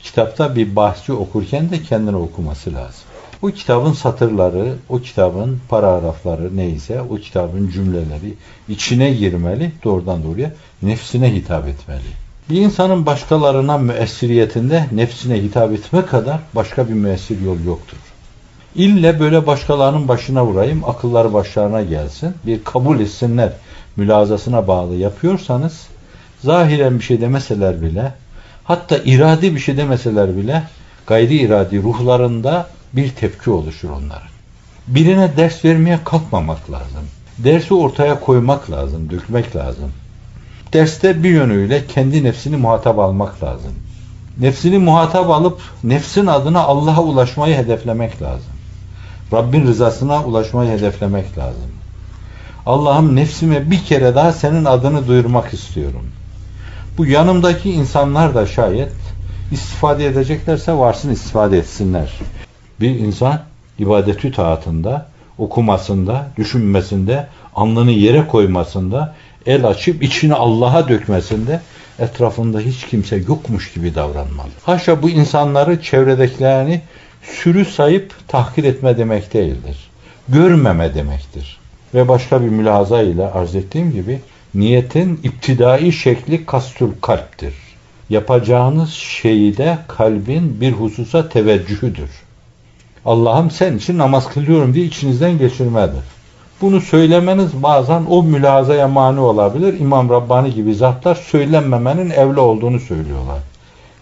Kitapta 0.00 0.56
bir 0.56 0.76
bahsi 0.76 1.12
okurken 1.12 1.70
de 1.70 1.82
kendine 1.82 2.16
okuması 2.16 2.74
lazım. 2.74 3.04
O 3.42 3.50
kitabın 3.50 3.92
satırları, 3.92 4.74
o 4.88 4.98
kitabın 4.98 5.60
paragrafları 5.68 6.56
neyse, 6.56 7.00
o 7.10 7.16
kitabın 7.16 7.70
cümleleri 7.70 8.34
içine 8.68 9.10
girmeli, 9.10 9.72
doğrudan 9.84 10.22
doğruya 10.22 10.52
nefsine 10.82 11.34
hitap 11.34 11.68
etmeli. 11.68 12.00
Bir 12.50 12.60
insanın 12.60 13.06
başkalarına 13.06 13.78
müessiriyetinde 13.78 14.86
nefsine 14.92 15.42
hitap 15.42 15.72
etme 15.72 16.06
kadar 16.06 16.40
başka 16.54 16.88
bir 16.88 16.94
müessir 16.94 17.40
yol 17.40 17.60
yoktur. 17.60 17.96
İlle 18.74 19.20
böyle 19.20 19.46
başkalarının 19.46 20.08
başına 20.08 20.46
vurayım, 20.46 20.84
akılları 20.84 21.32
başlarına 21.32 21.82
gelsin, 21.82 22.34
bir 22.46 22.64
kabul 22.64 23.00
etsinler 23.00 23.52
mülazasına 23.96 24.68
bağlı 24.68 24.94
yapıyorsanız, 24.94 25.86
zahiren 26.44 26.98
bir 26.98 27.04
şey 27.04 27.20
demeseler 27.20 27.82
bile, 27.82 28.12
hatta 28.64 28.96
iradi 28.96 29.54
bir 29.54 29.60
şey 29.60 29.76
demeseler 29.76 30.36
bile, 30.36 30.62
gayri 31.06 31.34
iradi 31.34 31.82
ruhlarında 31.82 32.66
bir 32.92 33.10
tepki 33.10 33.50
oluşur 33.50 33.90
onların. 33.90 34.28
Birine 34.86 35.36
ders 35.36 35.64
vermeye 35.64 35.98
kalkmamak 36.04 36.70
lazım. 36.70 37.08
Dersi 37.38 37.74
ortaya 37.74 38.20
koymak 38.20 38.70
lazım, 38.70 39.10
dökmek 39.10 39.56
lazım. 39.56 39.92
Derste 40.72 41.22
bir 41.22 41.30
yönüyle 41.30 41.86
kendi 41.86 42.24
nefsini 42.24 42.56
muhatap 42.56 42.98
almak 42.98 43.42
lazım. 43.42 43.72
Nefsini 44.38 44.78
muhatap 44.78 45.30
alıp 45.30 45.60
nefsin 45.84 46.26
adına 46.26 46.60
Allah'a 46.60 47.02
ulaşmayı 47.02 47.56
hedeflemek 47.56 48.22
lazım. 48.22 48.52
Rabbin 49.32 49.66
rızasına 49.66 50.24
ulaşmayı 50.24 50.70
hedeflemek 50.70 51.38
lazım. 51.38 51.70
Allah'ım 52.66 53.16
nefsime 53.16 53.70
bir 53.70 53.84
kere 53.84 54.14
daha 54.14 54.32
senin 54.32 54.64
adını 54.64 55.06
duyurmak 55.06 55.54
istiyorum. 55.54 56.06
Bu 56.98 57.06
yanımdaki 57.06 57.70
insanlar 57.70 58.34
da 58.34 58.46
şayet 58.46 58.92
istifade 59.52 60.06
edeceklerse 60.06 60.72
varsın 60.72 61.10
istifade 61.10 61.58
etsinler. 61.58 62.12
Bir 62.82 62.90
insan 62.90 63.40
ibadetü 63.78 64.32
taatında, 64.32 65.06
okumasında, 65.38 66.28
düşünmesinde, 66.36 67.26
alnını 67.54 67.90
yere 67.90 68.26
koymasında, 68.26 69.14
el 69.46 69.66
açıp 69.66 70.02
içini 70.02 70.34
Allah'a 70.34 70.88
dökmesinde 70.88 71.60
etrafında 71.98 72.60
hiç 72.60 72.86
kimse 72.86 73.16
yokmuş 73.16 73.72
gibi 73.72 73.94
davranmalı. 73.94 74.48
Haşa 74.62 75.02
bu 75.02 75.10
insanları 75.10 75.82
çevredekilerini 75.82 76.80
sürü 77.22 77.64
sayıp 77.64 78.14
tahkir 78.28 78.64
etme 78.64 78.98
demek 78.98 79.34
değildir. 79.34 79.90
Görmeme 80.28 80.94
demektir. 80.94 81.60
Ve 81.94 82.08
başka 82.08 82.42
bir 82.42 82.48
mülahaza 82.48 83.02
ile 83.02 83.26
arz 83.26 83.54
ettiğim 83.54 83.92
gibi 83.92 84.20
niyetin 84.54 85.20
iptidai 85.22 85.92
şekli 85.92 86.46
kastül 86.46 86.90
kalptir. 87.02 87.54
Yapacağınız 88.10 88.90
şeyde 88.90 89.78
kalbin 89.88 90.60
bir 90.60 90.72
hususa 90.72 91.28
teveccühüdür. 91.28 92.10
Allah'ım 93.06 93.50
sen 93.50 93.76
için 93.76 93.98
namaz 93.98 94.28
kılıyorum 94.28 94.74
diye 94.74 94.86
içinizden 94.86 95.38
geçirmedir. 95.38 96.02
Bunu 96.60 96.80
söylemeniz 96.80 97.62
bazen 97.62 98.04
o 98.08 98.22
mülazaya 98.22 98.88
mani 98.88 99.20
olabilir. 99.20 99.80
İmam 99.80 100.10
Rabbani 100.10 100.54
gibi 100.54 100.74
zatlar 100.74 101.14
söylenmemenin 101.14 102.10
evli 102.10 102.40
olduğunu 102.40 102.80
söylüyorlar. 102.80 103.38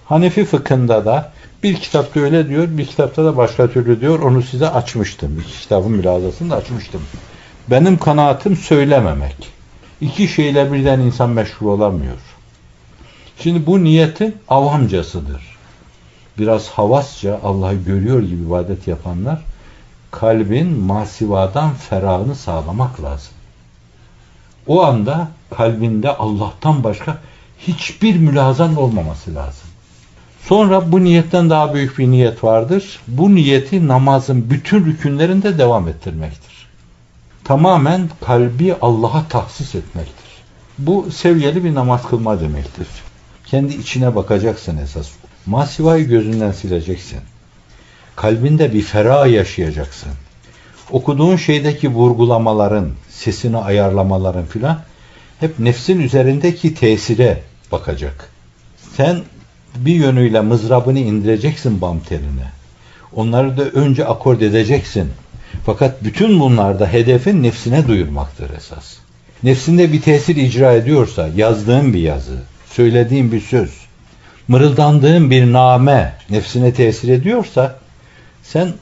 Hanefi 0.05 0.45
fıkhında 0.45 1.05
da 1.05 1.33
bir 1.63 1.77
kitapta 1.77 2.21
öyle 2.21 2.49
diyor, 2.49 2.69
bir 2.71 2.87
kitapta 2.87 3.25
da 3.25 3.37
başka 3.37 3.71
türlü 3.71 4.01
diyor. 4.01 4.21
Onu 4.21 4.43
size 4.43 4.69
açmıştım. 4.69 5.41
İki 5.41 5.61
kitabın 5.61 5.93
mülazasını 5.93 6.51
da 6.51 6.57
açmıştım. 6.57 7.01
Benim 7.71 7.99
kanaatim 7.99 8.57
söylememek. 8.57 9.37
İki 10.01 10.29
şeyle 10.29 10.73
birden 10.73 11.01
insan 11.01 11.31
meşhur 11.31 11.67
olamıyor. 11.67 12.17
Şimdi 13.39 13.67
bu 13.67 13.85
niyetin 13.85 14.37
avamcasıdır. 14.49 15.50
Biraz 16.41 16.69
havasça 16.69 17.41
Allah'ı 17.45 17.75
görüyor 17.75 18.23
gibi 18.23 18.43
ibadet 18.43 18.87
yapanlar 18.87 19.41
kalbin 20.11 20.79
masivadan 20.79 21.75
ferahını 21.75 22.35
sağlamak 22.35 23.03
lazım. 23.03 23.33
O 24.67 24.85
anda 24.85 25.29
kalbinde 25.57 26.17
Allah'tan 26.17 26.85
başka 26.85 27.19
hiçbir 27.59 28.17
mülazan 28.17 28.77
olmaması 28.77 29.35
lazım. 29.35 29.69
Sonra 30.45 30.93
bu 30.93 31.05
niyetten 31.05 31.51
daha 31.51 31.75
büyük 31.75 31.99
bir 31.99 32.07
niyet 32.07 32.45
vardır. 32.45 33.01
Bu 33.09 33.35
niyeti 33.35 33.89
namazın 33.89 34.51
bütün 34.51 34.85
rükünlerinde 34.85 35.59
devam 35.59 35.89
ettirmektir. 35.89 36.69
Tamamen 37.45 38.11
kalbi 38.27 38.75
Allah'a 38.83 39.29
tahsis 39.29 39.75
etmektir. 39.75 40.31
Bu 40.79 41.11
seviyeli 41.11 41.65
bir 41.65 41.75
namaz 41.75 42.03
kılma 42.09 42.41
demektir. 42.41 42.87
Kendi 43.47 43.75
içine 43.75 44.15
bakacaksın 44.15 44.77
esas. 44.77 45.20
Masivayı 45.47 46.09
gözünden 46.09 46.53
sileceksin 46.53 47.21
kalbinde 48.21 48.73
bir 48.73 48.83
ferah 48.83 49.33
yaşayacaksın. 49.33 50.13
Okuduğun 50.91 51.37
şeydeki 51.37 51.89
vurgulamaların, 51.89 52.91
sesini 53.09 53.57
ayarlamaların 53.57 54.47
filan 54.47 54.83
hep 55.41 55.59
nefsin 55.59 56.01
üzerindeki 56.01 56.75
tesire 56.75 57.43
bakacak. 57.73 58.31
Sen 58.97 59.21
bir 59.77 59.95
yönüyle 59.95 60.41
mızrabını 60.41 60.99
indireceksin 60.99 61.81
bam 61.81 62.01
teline. 62.01 62.51
Onları 63.13 63.57
da 63.57 63.63
önce 63.63 64.07
akord 64.07 64.41
edeceksin. 64.41 65.11
Fakat 65.67 66.05
bütün 66.05 66.41
bunlarda 66.41 66.93
hedefin 66.93 67.43
nefsine 67.43 67.89
duyurmaktır 67.89 68.51
esas. 68.57 68.97
Nefsinde 69.43 69.93
bir 69.93 70.03
tesir 70.03 70.37
icra 70.37 70.73
ediyorsa, 70.73 71.29
yazdığın 71.37 71.95
bir 71.95 72.01
yazı, 72.01 72.37
söylediğin 72.71 73.33
bir 73.33 73.41
söz, 73.41 73.71
mırıldandığın 74.51 75.31
bir 75.31 75.53
name 75.53 76.13
nefsine 76.31 76.75
tesir 76.75 77.09
ediyorsa, 77.09 77.77
sen 78.43 78.73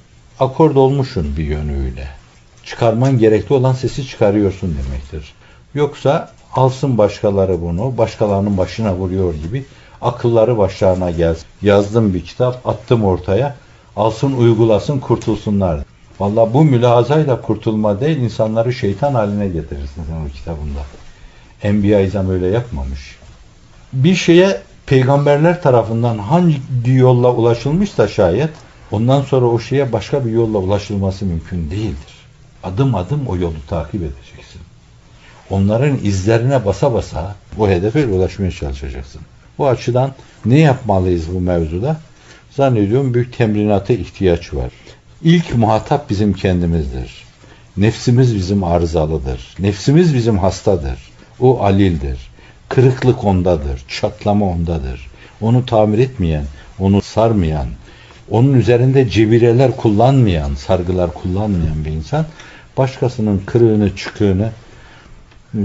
akord 0.40 0.76
olmuşsun 0.76 1.37
bir 1.37 1.44
yönüyle. 1.44 2.06
Çıkarman 2.64 3.18
gerekli 3.18 3.54
olan 3.54 3.72
sesi 3.72 4.06
çıkarıyorsun 4.06 4.76
demektir. 4.84 5.34
Yoksa 5.75 6.30
alsın 6.54 6.98
başkaları 6.98 7.62
bunu, 7.62 7.98
başkalarının 7.98 8.56
başına 8.56 8.94
vuruyor 8.94 9.34
gibi 9.34 9.64
akılları 10.02 10.58
başlarına 10.58 11.10
gelsin. 11.10 11.44
Yazdım 11.62 12.14
bir 12.14 12.25
kitap, 12.25 12.68
attım 12.68 13.04
ortaya, 13.04 13.56
alsın 13.96 14.32
uygulasın 14.32 14.98
kurtulsunlar. 14.98 15.80
Valla 16.20 16.54
bu 16.54 16.64
mülazayla 16.64 17.40
kurtulma 17.40 18.00
değil, 18.00 18.16
insanları 18.16 18.72
şeytan 18.72 19.14
haline 19.14 19.48
getirirsin 19.48 20.02
sen 20.08 20.26
o 20.26 20.28
kitabında. 20.28 20.80
Enbiya 21.62 22.00
İzam 22.00 22.30
öyle 22.30 22.46
yapmamış. 22.46 23.16
Bir 23.92 24.14
şeye 24.14 24.67
peygamberler 24.88 25.62
tarafından 25.62 26.18
hangi 26.18 26.61
yolla 26.87 27.35
ulaşılmışsa 27.35 28.09
şayet, 28.09 28.50
ondan 28.90 29.23
sonra 29.23 29.47
o 29.47 29.59
şeye 29.59 29.92
başka 29.92 30.26
bir 30.26 30.30
yolla 30.30 30.59
ulaşılması 30.59 31.25
mümkün 31.25 31.71
değildir. 31.71 32.14
Adım 32.62 32.95
adım 32.95 33.26
o 33.26 33.37
yolu 33.37 33.66
takip 33.68 34.02
edeceksin. 34.02 34.61
Onların 35.50 35.99
izlerine 36.02 36.64
basa 36.64 36.95
basa 36.95 37.35
bu 37.59 37.68
hedefe 37.68 38.07
ulaşmaya 38.07 38.50
çalışacaksın. 38.50 39.21
Bu 39.59 39.68
açıdan 39.68 40.12
ne 40.45 40.59
yapmalıyız 40.59 41.35
bu 41.35 41.40
mevzuda? 41.40 42.00
Zannediyorum 42.50 43.14
büyük 43.14 43.38
temrinata 43.38 43.92
ihtiyaç 43.92 44.54
var. 44.54 44.73
İlk 45.23 45.54
muhatap 45.54 46.11
bizim 46.11 46.33
kendimizdir. 46.33 47.25
Nefsimiz 47.76 48.35
bizim 48.35 48.64
arızalıdır. 48.64 49.54
Nefsimiz 49.59 50.14
bizim 50.14 50.38
hastadır. 50.38 50.99
O 51.40 51.62
alildir. 51.62 52.27
Kırıklık 52.68 53.25
ondadır. 53.25 53.84
Çatlama 53.88 54.46
ondadır. 54.46 55.10
Onu 55.40 55.66
tamir 55.66 55.98
etmeyen, 55.98 56.44
onu 56.78 57.02
sarmayan, 57.02 57.68
onun 58.30 58.54
üzerinde 58.54 59.10
cebireler 59.10 59.76
kullanmayan, 59.76 60.54
sargılar 60.54 61.14
kullanmayan 61.14 61.84
bir 61.84 61.90
insan 61.90 62.26
başkasının 62.76 63.42
kırığını, 63.46 63.96
çıkığını 63.96 64.50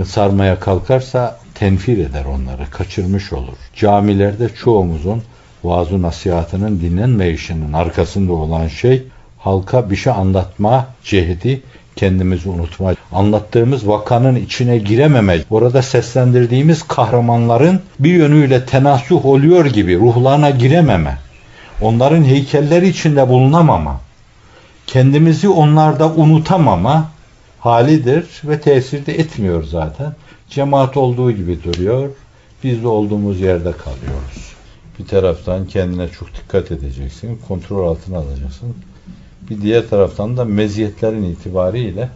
sarmaya 0.06 0.60
kalkarsa 0.60 1.40
tenfir 1.56 1.98
eder 1.98 2.26
onları, 2.26 2.70
kaçırmış 2.72 3.34
olur. 3.34 3.58
Camilerde 3.76 4.50
çoğumuzun 4.50 5.24
vaaz 5.64 5.92
nasihatının 5.92 6.82
dinlenmeyişinin 6.82 7.74
arkasında 7.74 8.34
olan 8.34 8.68
şey 8.68 9.04
halka 9.40 9.90
bir 9.90 9.96
şey 9.96 10.14
anlatma 10.14 10.88
cehdi 11.04 11.62
kendimizi 11.96 12.50
unutma. 12.50 12.94
Anlattığımız 13.12 13.88
vakanın 13.88 14.36
içine 14.36 14.78
girememe, 14.78 15.40
orada 15.50 15.82
seslendirdiğimiz 15.82 16.84
kahramanların 16.84 17.82
bir 18.00 18.14
yönüyle 18.14 18.66
tenasuh 18.66 19.26
oluyor 19.26 19.66
gibi 19.66 20.00
ruhlarına 20.00 20.50
girememe, 20.50 21.18
onların 21.82 22.24
heykelleri 22.24 22.88
içinde 22.88 23.30
bulunamama, 23.30 24.02
kendimizi 24.88 25.50
onlarda 25.50 26.12
unutamama 26.12 27.10
halidir 27.60 28.26
ve 28.44 28.62
tesir 28.62 29.06
de 29.06 29.14
etmiyor 29.20 29.64
zaten. 29.64 30.16
Cemaat 30.50 30.98
olduğu 30.98 31.32
gibi 31.32 31.64
duruyor, 31.64 32.10
biz 32.64 32.84
de 32.84 32.88
olduğumuz 32.88 33.42
yerde 33.42 33.72
kalıyoruz. 33.72 34.54
Bir 35.00 35.06
taraftan 35.06 35.68
kendine 35.68 36.10
çok 36.10 36.28
dikkat 36.36 36.72
edeceksin, 36.72 37.40
kontrol 37.48 37.88
altına 37.88 38.18
alacaksın. 38.18 38.76
Bir 39.50 39.62
diğer 39.62 39.90
taraftan 39.90 40.38
da 40.38 40.46
meziyetlerin 40.46 41.24
itibariyle 41.24 42.10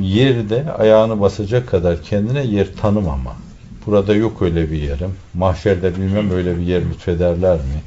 yerde 0.00 0.72
ayağını 0.72 1.20
basacak 1.20 1.68
kadar 1.68 2.02
kendine 2.02 2.44
yer 2.44 2.74
tanımama. 2.74 3.36
Burada 3.86 4.14
yok 4.14 4.42
öyle 4.42 4.70
bir 4.70 4.82
yerim. 4.82 5.14
Mahşerde 5.34 5.96
bilmem 5.96 6.30
öyle 6.30 6.58
bir 6.58 6.62
yer 6.62 6.82
lütfederler 6.90 7.56
mi? 7.56 7.82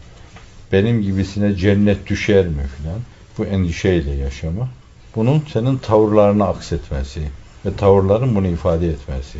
Benim 0.72 1.02
gibisine 1.02 1.56
cennet 1.56 2.08
düşer 2.08 2.48
mi 2.48 2.63
filan. 2.78 3.00
Bu 3.38 3.46
endişeyle 3.46 4.12
yaşama. 4.12 4.70
Bunun 5.16 5.44
senin 5.54 5.78
tavırlarına 5.78 6.46
aksetmesi 6.46 7.22
ve 7.66 7.76
tavırların 7.76 8.36
bunu 8.36 8.48
ifade 8.48 8.88
etmesi. 8.88 9.38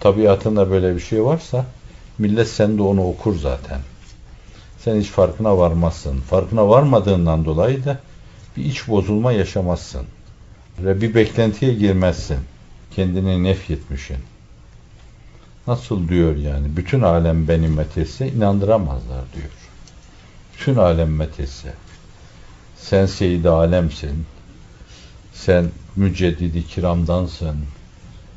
Tabiatında 0.00 0.70
böyle 0.70 0.94
bir 0.94 1.00
şey 1.00 1.24
varsa 1.24 1.66
millet 2.18 2.48
sende 2.48 2.82
onu 2.82 3.08
okur 3.08 3.36
zaten. 3.38 3.80
Sen 4.78 5.00
hiç 5.00 5.08
farkına 5.08 5.58
varmazsın. 5.58 6.20
Farkına 6.20 6.68
varmadığından 6.68 7.44
dolayı 7.44 7.84
da 7.84 7.98
bir 8.56 8.64
iç 8.64 8.88
bozulma 8.88 9.32
yaşamazsın. 9.32 10.06
Ve 10.78 11.00
bir 11.00 11.14
beklentiye 11.14 11.74
girmezsin. 11.74 12.38
Kendini 12.90 13.44
nefyetmişsin. 13.44 14.16
Nasıl 15.66 16.08
diyor 16.08 16.36
yani? 16.36 16.76
Bütün 16.76 17.00
alem 17.00 17.48
benim 17.48 17.74
metesse 17.74 18.28
inandıramazlar 18.28 19.24
diyor. 19.34 19.50
Bütün 20.54 20.76
alem 20.76 21.16
metesse. 21.16 21.74
Sen 22.76 23.06
seyid 23.06 23.44
alemsin. 23.44 24.26
Sen 25.32 25.70
müceddidi 25.96 26.66
kiramdansın. 26.66 27.56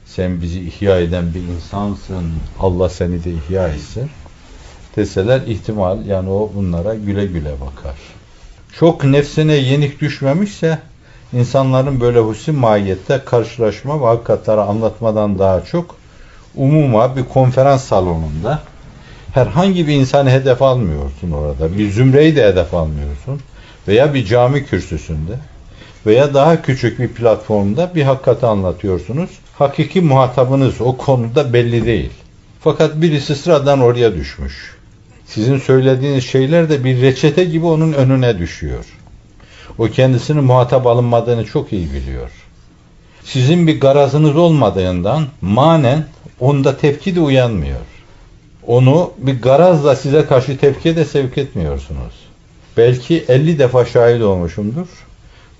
Sen 0.05 0.41
bizi 0.41 0.61
ihya 0.61 0.99
eden 0.99 1.33
bir 1.33 1.41
insansın. 1.41 2.33
Allah 2.59 2.89
seni 2.89 3.23
de 3.23 3.31
ihya 3.33 3.67
etsin. 3.67 4.09
Deseler 4.95 5.41
ihtimal 5.41 6.05
yani 6.05 6.29
o 6.29 6.51
bunlara 6.55 6.95
güle 6.95 7.25
güle 7.25 7.61
bakar 7.61 7.95
çok 8.79 9.03
nefsine 9.03 9.53
yenik 9.53 10.01
düşmemişse 10.01 10.79
insanların 11.33 11.99
böyle 11.99 12.19
husi 12.19 12.51
mahiyette 12.51 13.21
karşılaşma 13.25 14.01
ve 14.01 14.05
hakikatleri 14.05 14.61
anlatmadan 14.61 15.39
daha 15.39 15.61
çok 15.61 15.95
umuma 16.55 17.15
bir 17.15 17.23
konferans 17.23 17.83
salonunda 17.83 18.59
herhangi 19.33 19.87
bir 19.87 19.93
insanı 19.93 20.29
hedef 20.29 20.61
almıyorsun 20.61 21.31
orada. 21.31 21.77
Bir 21.77 21.91
zümreyi 21.91 22.35
de 22.35 22.47
hedef 22.47 22.73
almıyorsun. 22.73 23.41
Veya 23.87 24.13
bir 24.13 24.25
cami 24.25 24.65
kürsüsünde 24.65 25.33
veya 26.05 26.33
daha 26.33 26.61
küçük 26.61 26.99
bir 26.99 27.07
platformda 27.07 27.91
bir 27.95 28.03
hakikati 28.03 28.45
anlatıyorsunuz. 28.45 29.29
Hakiki 29.57 30.01
muhatabınız 30.01 30.81
o 30.81 30.97
konuda 30.97 31.53
belli 31.53 31.85
değil. 31.85 32.11
Fakat 32.61 33.01
birisi 33.01 33.35
sıradan 33.35 33.79
oraya 33.79 34.15
düşmüş. 34.15 34.76
Sizin 35.27 35.57
söylediğiniz 35.57 36.25
şeyler 36.25 36.69
de 36.69 36.83
bir 36.83 37.01
reçete 37.01 37.43
gibi 37.43 37.65
onun 37.65 37.93
önüne 37.93 38.39
düşüyor. 38.39 38.85
O 39.77 39.85
kendisinin 39.85 40.43
muhatap 40.43 40.87
alınmadığını 40.87 41.45
çok 41.45 41.73
iyi 41.73 41.93
biliyor. 41.93 42.29
Sizin 43.23 43.67
bir 43.67 43.79
garazınız 43.79 44.37
olmadığından 44.37 45.25
manen 45.41 46.05
onda 46.39 46.77
tepki 46.77 47.15
de 47.15 47.19
uyanmıyor. 47.19 47.79
Onu 48.67 49.11
bir 49.17 49.41
garazla 49.41 49.95
size 49.95 50.25
karşı 50.25 50.57
tepkiye 50.57 50.95
de 50.95 51.05
sevk 51.05 51.37
etmiyorsunuz. 51.37 52.13
Belki 52.77 53.25
50 53.27 53.59
defa 53.59 53.85
şahit 53.85 54.21
olmuşumdur. 54.21 54.87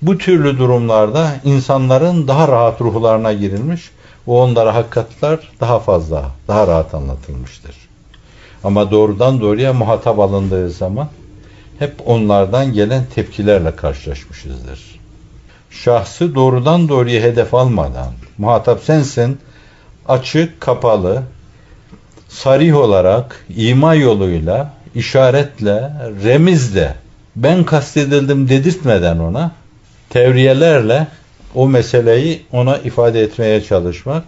Bu 0.01 0.17
türlü 0.17 0.57
durumlarda 0.57 1.35
insanların 1.43 2.27
daha 2.27 2.47
rahat 2.47 2.81
ruhlarına 2.81 3.33
girilmiş 3.33 3.91
ve 4.27 4.31
onlara 4.31 4.75
hakikatler 4.75 5.39
daha 5.59 5.79
fazla, 5.79 6.25
daha 6.47 6.67
rahat 6.67 6.93
anlatılmıştır. 6.93 7.86
Ama 8.67 8.91
doğrudan 8.91 9.41
doğruya 9.41 9.73
muhatap 9.73 10.19
alındığı 10.19 10.69
zaman 10.69 11.07
hep 11.79 11.93
onlardan 12.05 12.73
gelen 12.73 13.05
tepkilerle 13.15 13.75
karşılaşmışızdır. 13.75 14.99
Şahsı 15.69 16.35
doğrudan 16.35 16.89
doğruya 16.89 17.21
hedef 17.21 17.53
almadan, 17.53 18.11
muhatap 18.37 18.83
sensin, 18.83 19.39
açık, 20.07 20.61
kapalı, 20.61 21.23
sarih 22.27 22.75
olarak, 22.75 23.45
ima 23.55 23.95
yoluyla, 23.95 24.73
işaretle, 24.95 25.91
remizle, 26.23 26.95
ben 27.35 27.63
kastedildim 27.63 28.49
dedirtmeden 28.49 29.19
ona, 29.19 29.51
tevriyelerle 30.09 31.07
o 31.55 31.67
meseleyi 31.67 32.45
ona 32.51 32.77
ifade 32.77 33.21
etmeye 33.21 33.63
çalışmak, 33.63 34.23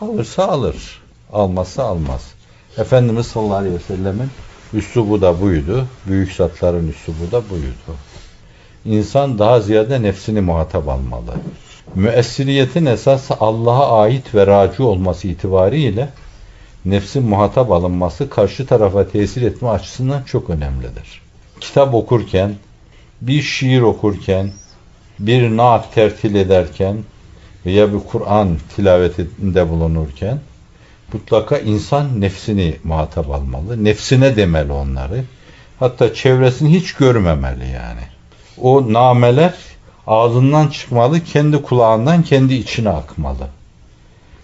alırsa 0.00 0.44
alır, 0.48 1.00
almazsa 1.32 1.84
almaz. 1.84 2.32
Efendimiz 2.78 3.26
sallallahu 3.26 3.56
aleyhi 3.56 3.74
ve 3.74 3.78
sellemin 3.78 4.30
üslubu 4.74 5.20
da 5.20 5.40
buydu. 5.40 5.86
Büyük 6.06 6.32
zatların 6.32 6.88
üslubu 6.88 7.32
da 7.32 7.50
buydu. 7.50 7.98
İnsan 8.84 9.38
daha 9.38 9.60
ziyade 9.60 10.02
nefsini 10.02 10.40
muhatap 10.40 10.88
almalı. 10.88 11.32
Müessiriyetin 11.94 12.86
esas 12.86 13.30
Allah'a 13.40 14.02
ait 14.02 14.34
ve 14.34 14.46
raci 14.46 14.82
olması 14.82 15.28
itibariyle 15.28 16.08
nefsin 16.84 17.22
muhatap 17.22 17.70
alınması 17.70 18.30
karşı 18.30 18.66
tarafa 18.66 19.08
tesir 19.08 19.42
etme 19.42 19.68
açısından 19.68 20.22
çok 20.22 20.50
önemlidir. 20.50 21.22
Kitap 21.60 21.94
okurken, 21.94 22.54
bir 23.20 23.42
şiir 23.42 23.80
okurken, 23.80 24.50
bir 25.18 25.56
naat 25.56 25.94
tertil 25.94 26.34
ederken 26.34 26.96
veya 27.66 27.92
bir 27.92 27.98
Kur'an 27.98 28.58
tilavetinde 28.76 29.68
bulunurken 29.68 30.40
mutlaka 31.14 31.58
insan 31.58 32.20
nefsini 32.20 32.76
muhatap 32.84 33.30
almalı. 33.30 33.84
Nefsine 33.84 34.36
demeli 34.36 34.72
onları. 34.72 35.24
Hatta 35.80 36.14
çevresini 36.14 36.80
hiç 36.80 36.92
görmemeli 36.92 37.68
yani. 37.68 38.02
o 38.60 38.92
nameler 38.92 39.54
ağzından 40.06 40.68
çıkmalı, 40.68 41.20
kendi 41.20 41.62
kulağından 41.62 42.22
kendi 42.22 42.54
içine 42.54 42.88
akmalı. 42.88 43.46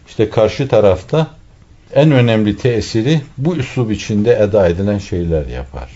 İşte 0.09 0.31
karşı 0.31 0.69
tarafta 0.69 1.27
en 1.95 2.11
önemli 2.13 2.57
tesiri 2.57 3.21
bu 3.39 3.57
üslub 3.57 3.91
içinde 3.91 4.35
eda 4.35 4.69
edilen 4.69 4.99
şeyler 4.99 5.47
yapar. 5.47 5.91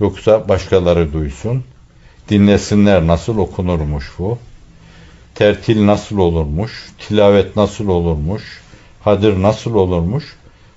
Yoksa 0.00 0.48
başkaları 0.48 1.12
duysun, 1.12 1.64
dinlesinler 2.28 3.06
nasıl 3.06 3.38
okunurmuş 3.38 4.12
bu, 4.18 4.38
tertil 5.34 5.86
nasıl 5.86 6.18
olurmuş, 6.18 6.72
tilavet 6.98 7.56
nasıl 7.56 7.88
olurmuş, 7.88 8.60
hadir 9.04 9.42
nasıl 9.42 9.74
olurmuş, 9.74 10.36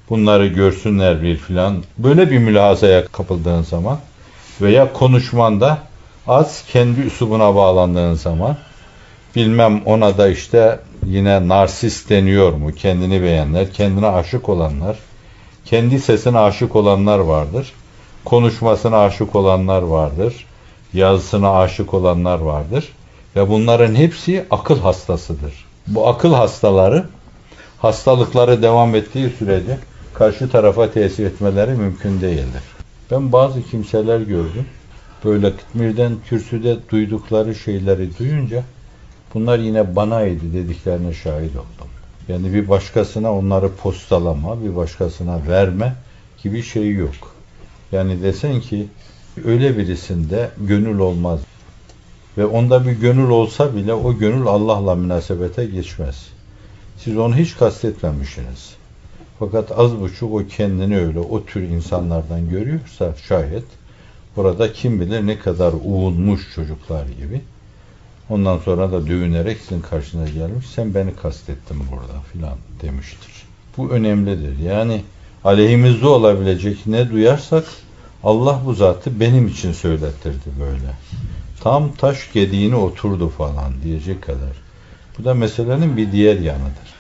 bunları 0.10 0.48
görsünler 0.48 1.22
bir 1.22 1.36
filan. 1.36 1.84
Böyle 1.98 2.32
bir 2.32 2.38
mülahazaya 2.38 3.08
kapıldığın 3.08 3.62
zaman 3.62 3.98
veya 4.62 4.94
konuşmanda 4.94 5.78
az 6.28 6.64
kendi 6.72 7.02
üslubuna 7.02 7.56
bağlandığın 7.56 8.14
zaman 8.14 8.58
bilmem 9.36 9.82
ona 9.86 10.18
da 10.18 10.28
işte 10.28 10.80
yine 11.06 11.48
narsist 11.48 12.10
deniyor 12.10 12.54
mu? 12.54 12.72
Kendini 12.72 13.22
beğenler, 13.22 13.74
kendine 13.74 14.08
aşık 14.08 14.50
olanlar, 14.50 14.98
kendi 15.66 16.00
sesine 16.00 16.40
aşık 16.40 16.76
olanlar 16.76 17.20
vardır. 17.20 17.74
Konuşmasına 18.26 18.98
aşık 18.98 19.36
olanlar 19.36 19.82
vardır. 19.82 20.46
Yazısına 20.94 21.60
aşık 21.60 21.94
olanlar 21.94 22.40
vardır. 22.40 22.90
Ve 23.36 23.50
bunların 23.50 23.96
hepsi 23.96 24.46
akıl 24.52 24.80
hastasıdır. 24.80 25.66
Bu 25.88 26.08
akıl 26.08 26.34
hastaları 26.34 27.06
hastalıkları 27.80 28.62
devam 28.62 28.96
ettiği 28.96 29.30
sürece 29.30 29.78
karşı 30.14 30.50
tarafa 30.50 30.92
tesir 30.92 31.26
etmeleri 31.26 31.72
mümkün 31.72 32.22
değildir. 32.22 32.64
Ben 33.12 33.32
bazı 33.32 33.64
kimseler 33.64 34.20
gördüm. 34.20 34.66
Böyle 35.26 35.52
kıtmirden 35.56 36.16
kürsüde 36.30 36.78
duydukları 36.90 37.56
şeyleri 37.56 38.18
duyunca 38.20 38.64
bunlar 39.34 39.60
yine 39.60 39.96
banaydı 39.96 40.54
dediklerine 40.54 41.14
şahit 41.14 41.52
oldum. 41.52 41.88
Yani 42.28 42.54
bir 42.54 42.70
başkasına 42.70 43.34
onları 43.34 43.72
postalama, 43.76 44.64
bir 44.64 44.76
başkasına 44.76 45.40
verme 45.48 45.94
gibi 46.44 46.64
şey 46.64 46.92
yok. 46.94 47.16
Yani 47.92 48.24
desen 48.24 48.62
ki 48.62 48.88
öyle 49.46 49.78
birisinde 49.78 50.50
gönül 50.58 51.00
olmaz. 51.00 51.40
Ve 52.38 52.46
onda 52.46 52.86
bir 52.86 52.92
gönül 52.92 53.30
olsa 53.30 53.76
bile 53.76 53.94
o 53.94 54.18
gönül 54.18 54.48
Allah'la 54.48 54.96
münasebete 54.96 55.66
geçmez. 55.66 56.37
Siz 56.98 57.18
onu 57.18 57.36
hiç 57.36 57.56
kastetmemişsiniz. 57.56 58.76
Fakat 59.40 59.80
az 59.80 60.00
buçuk 60.00 60.34
o 60.34 60.48
kendini 60.48 60.98
öyle 60.98 61.20
o 61.20 61.46
tür 61.46 61.62
insanlardan 61.62 62.50
görüyorsa 62.50 63.14
şayet 63.28 63.64
burada 64.36 64.74
kim 64.74 65.02
bilir 65.02 65.28
ne 65.28 65.40
kadar 65.40 65.74
uğunmuş 65.84 66.54
çocuklar 66.56 67.06
gibi 67.06 67.42
ondan 68.30 68.58
sonra 68.58 68.92
da 68.92 69.08
dövünerek 69.08 69.58
sizin 69.62 69.82
karşınıza 69.82 70.32
gelmiş 70.32 70.66
sen 70.66 70.94
beni 70.94 71.16
kastettin 71.16 71.78
burada 71.92 72.22
filan 72.34 72.58
demiştir. 72.82 73.44
Bu 73.78 73.90
önemlidir. 73.90 74.60
Yani 74.60 75.04
aleyhimizde 75.44 76.08
olabilecek 76.08 76.88
ne 76.88 77.10
duyarsak 77.12 77.66
Allah 78.24 78.62
bu 78.66 78.74
zatı 78.74 79.20
benim 79.20 79.48
için 79.48 79.72
söylettirdi 79.72 80.50
böyle. 80.60 80.94
Tam 81.62 81.92
taş 81.92 82.32
gediğini 82.34 82.76
oturdu 82.76 83.30
falan 83.30 83.74
diyecek 83.84 84.22
kadar. 84.22 84.67
Bu 85.18 85.26
da 85.26 85.34
meselenin 85.34 85.98
bir 85.98 86.12
diğer 86.12 86.40
yanıdır. 86.40 86.97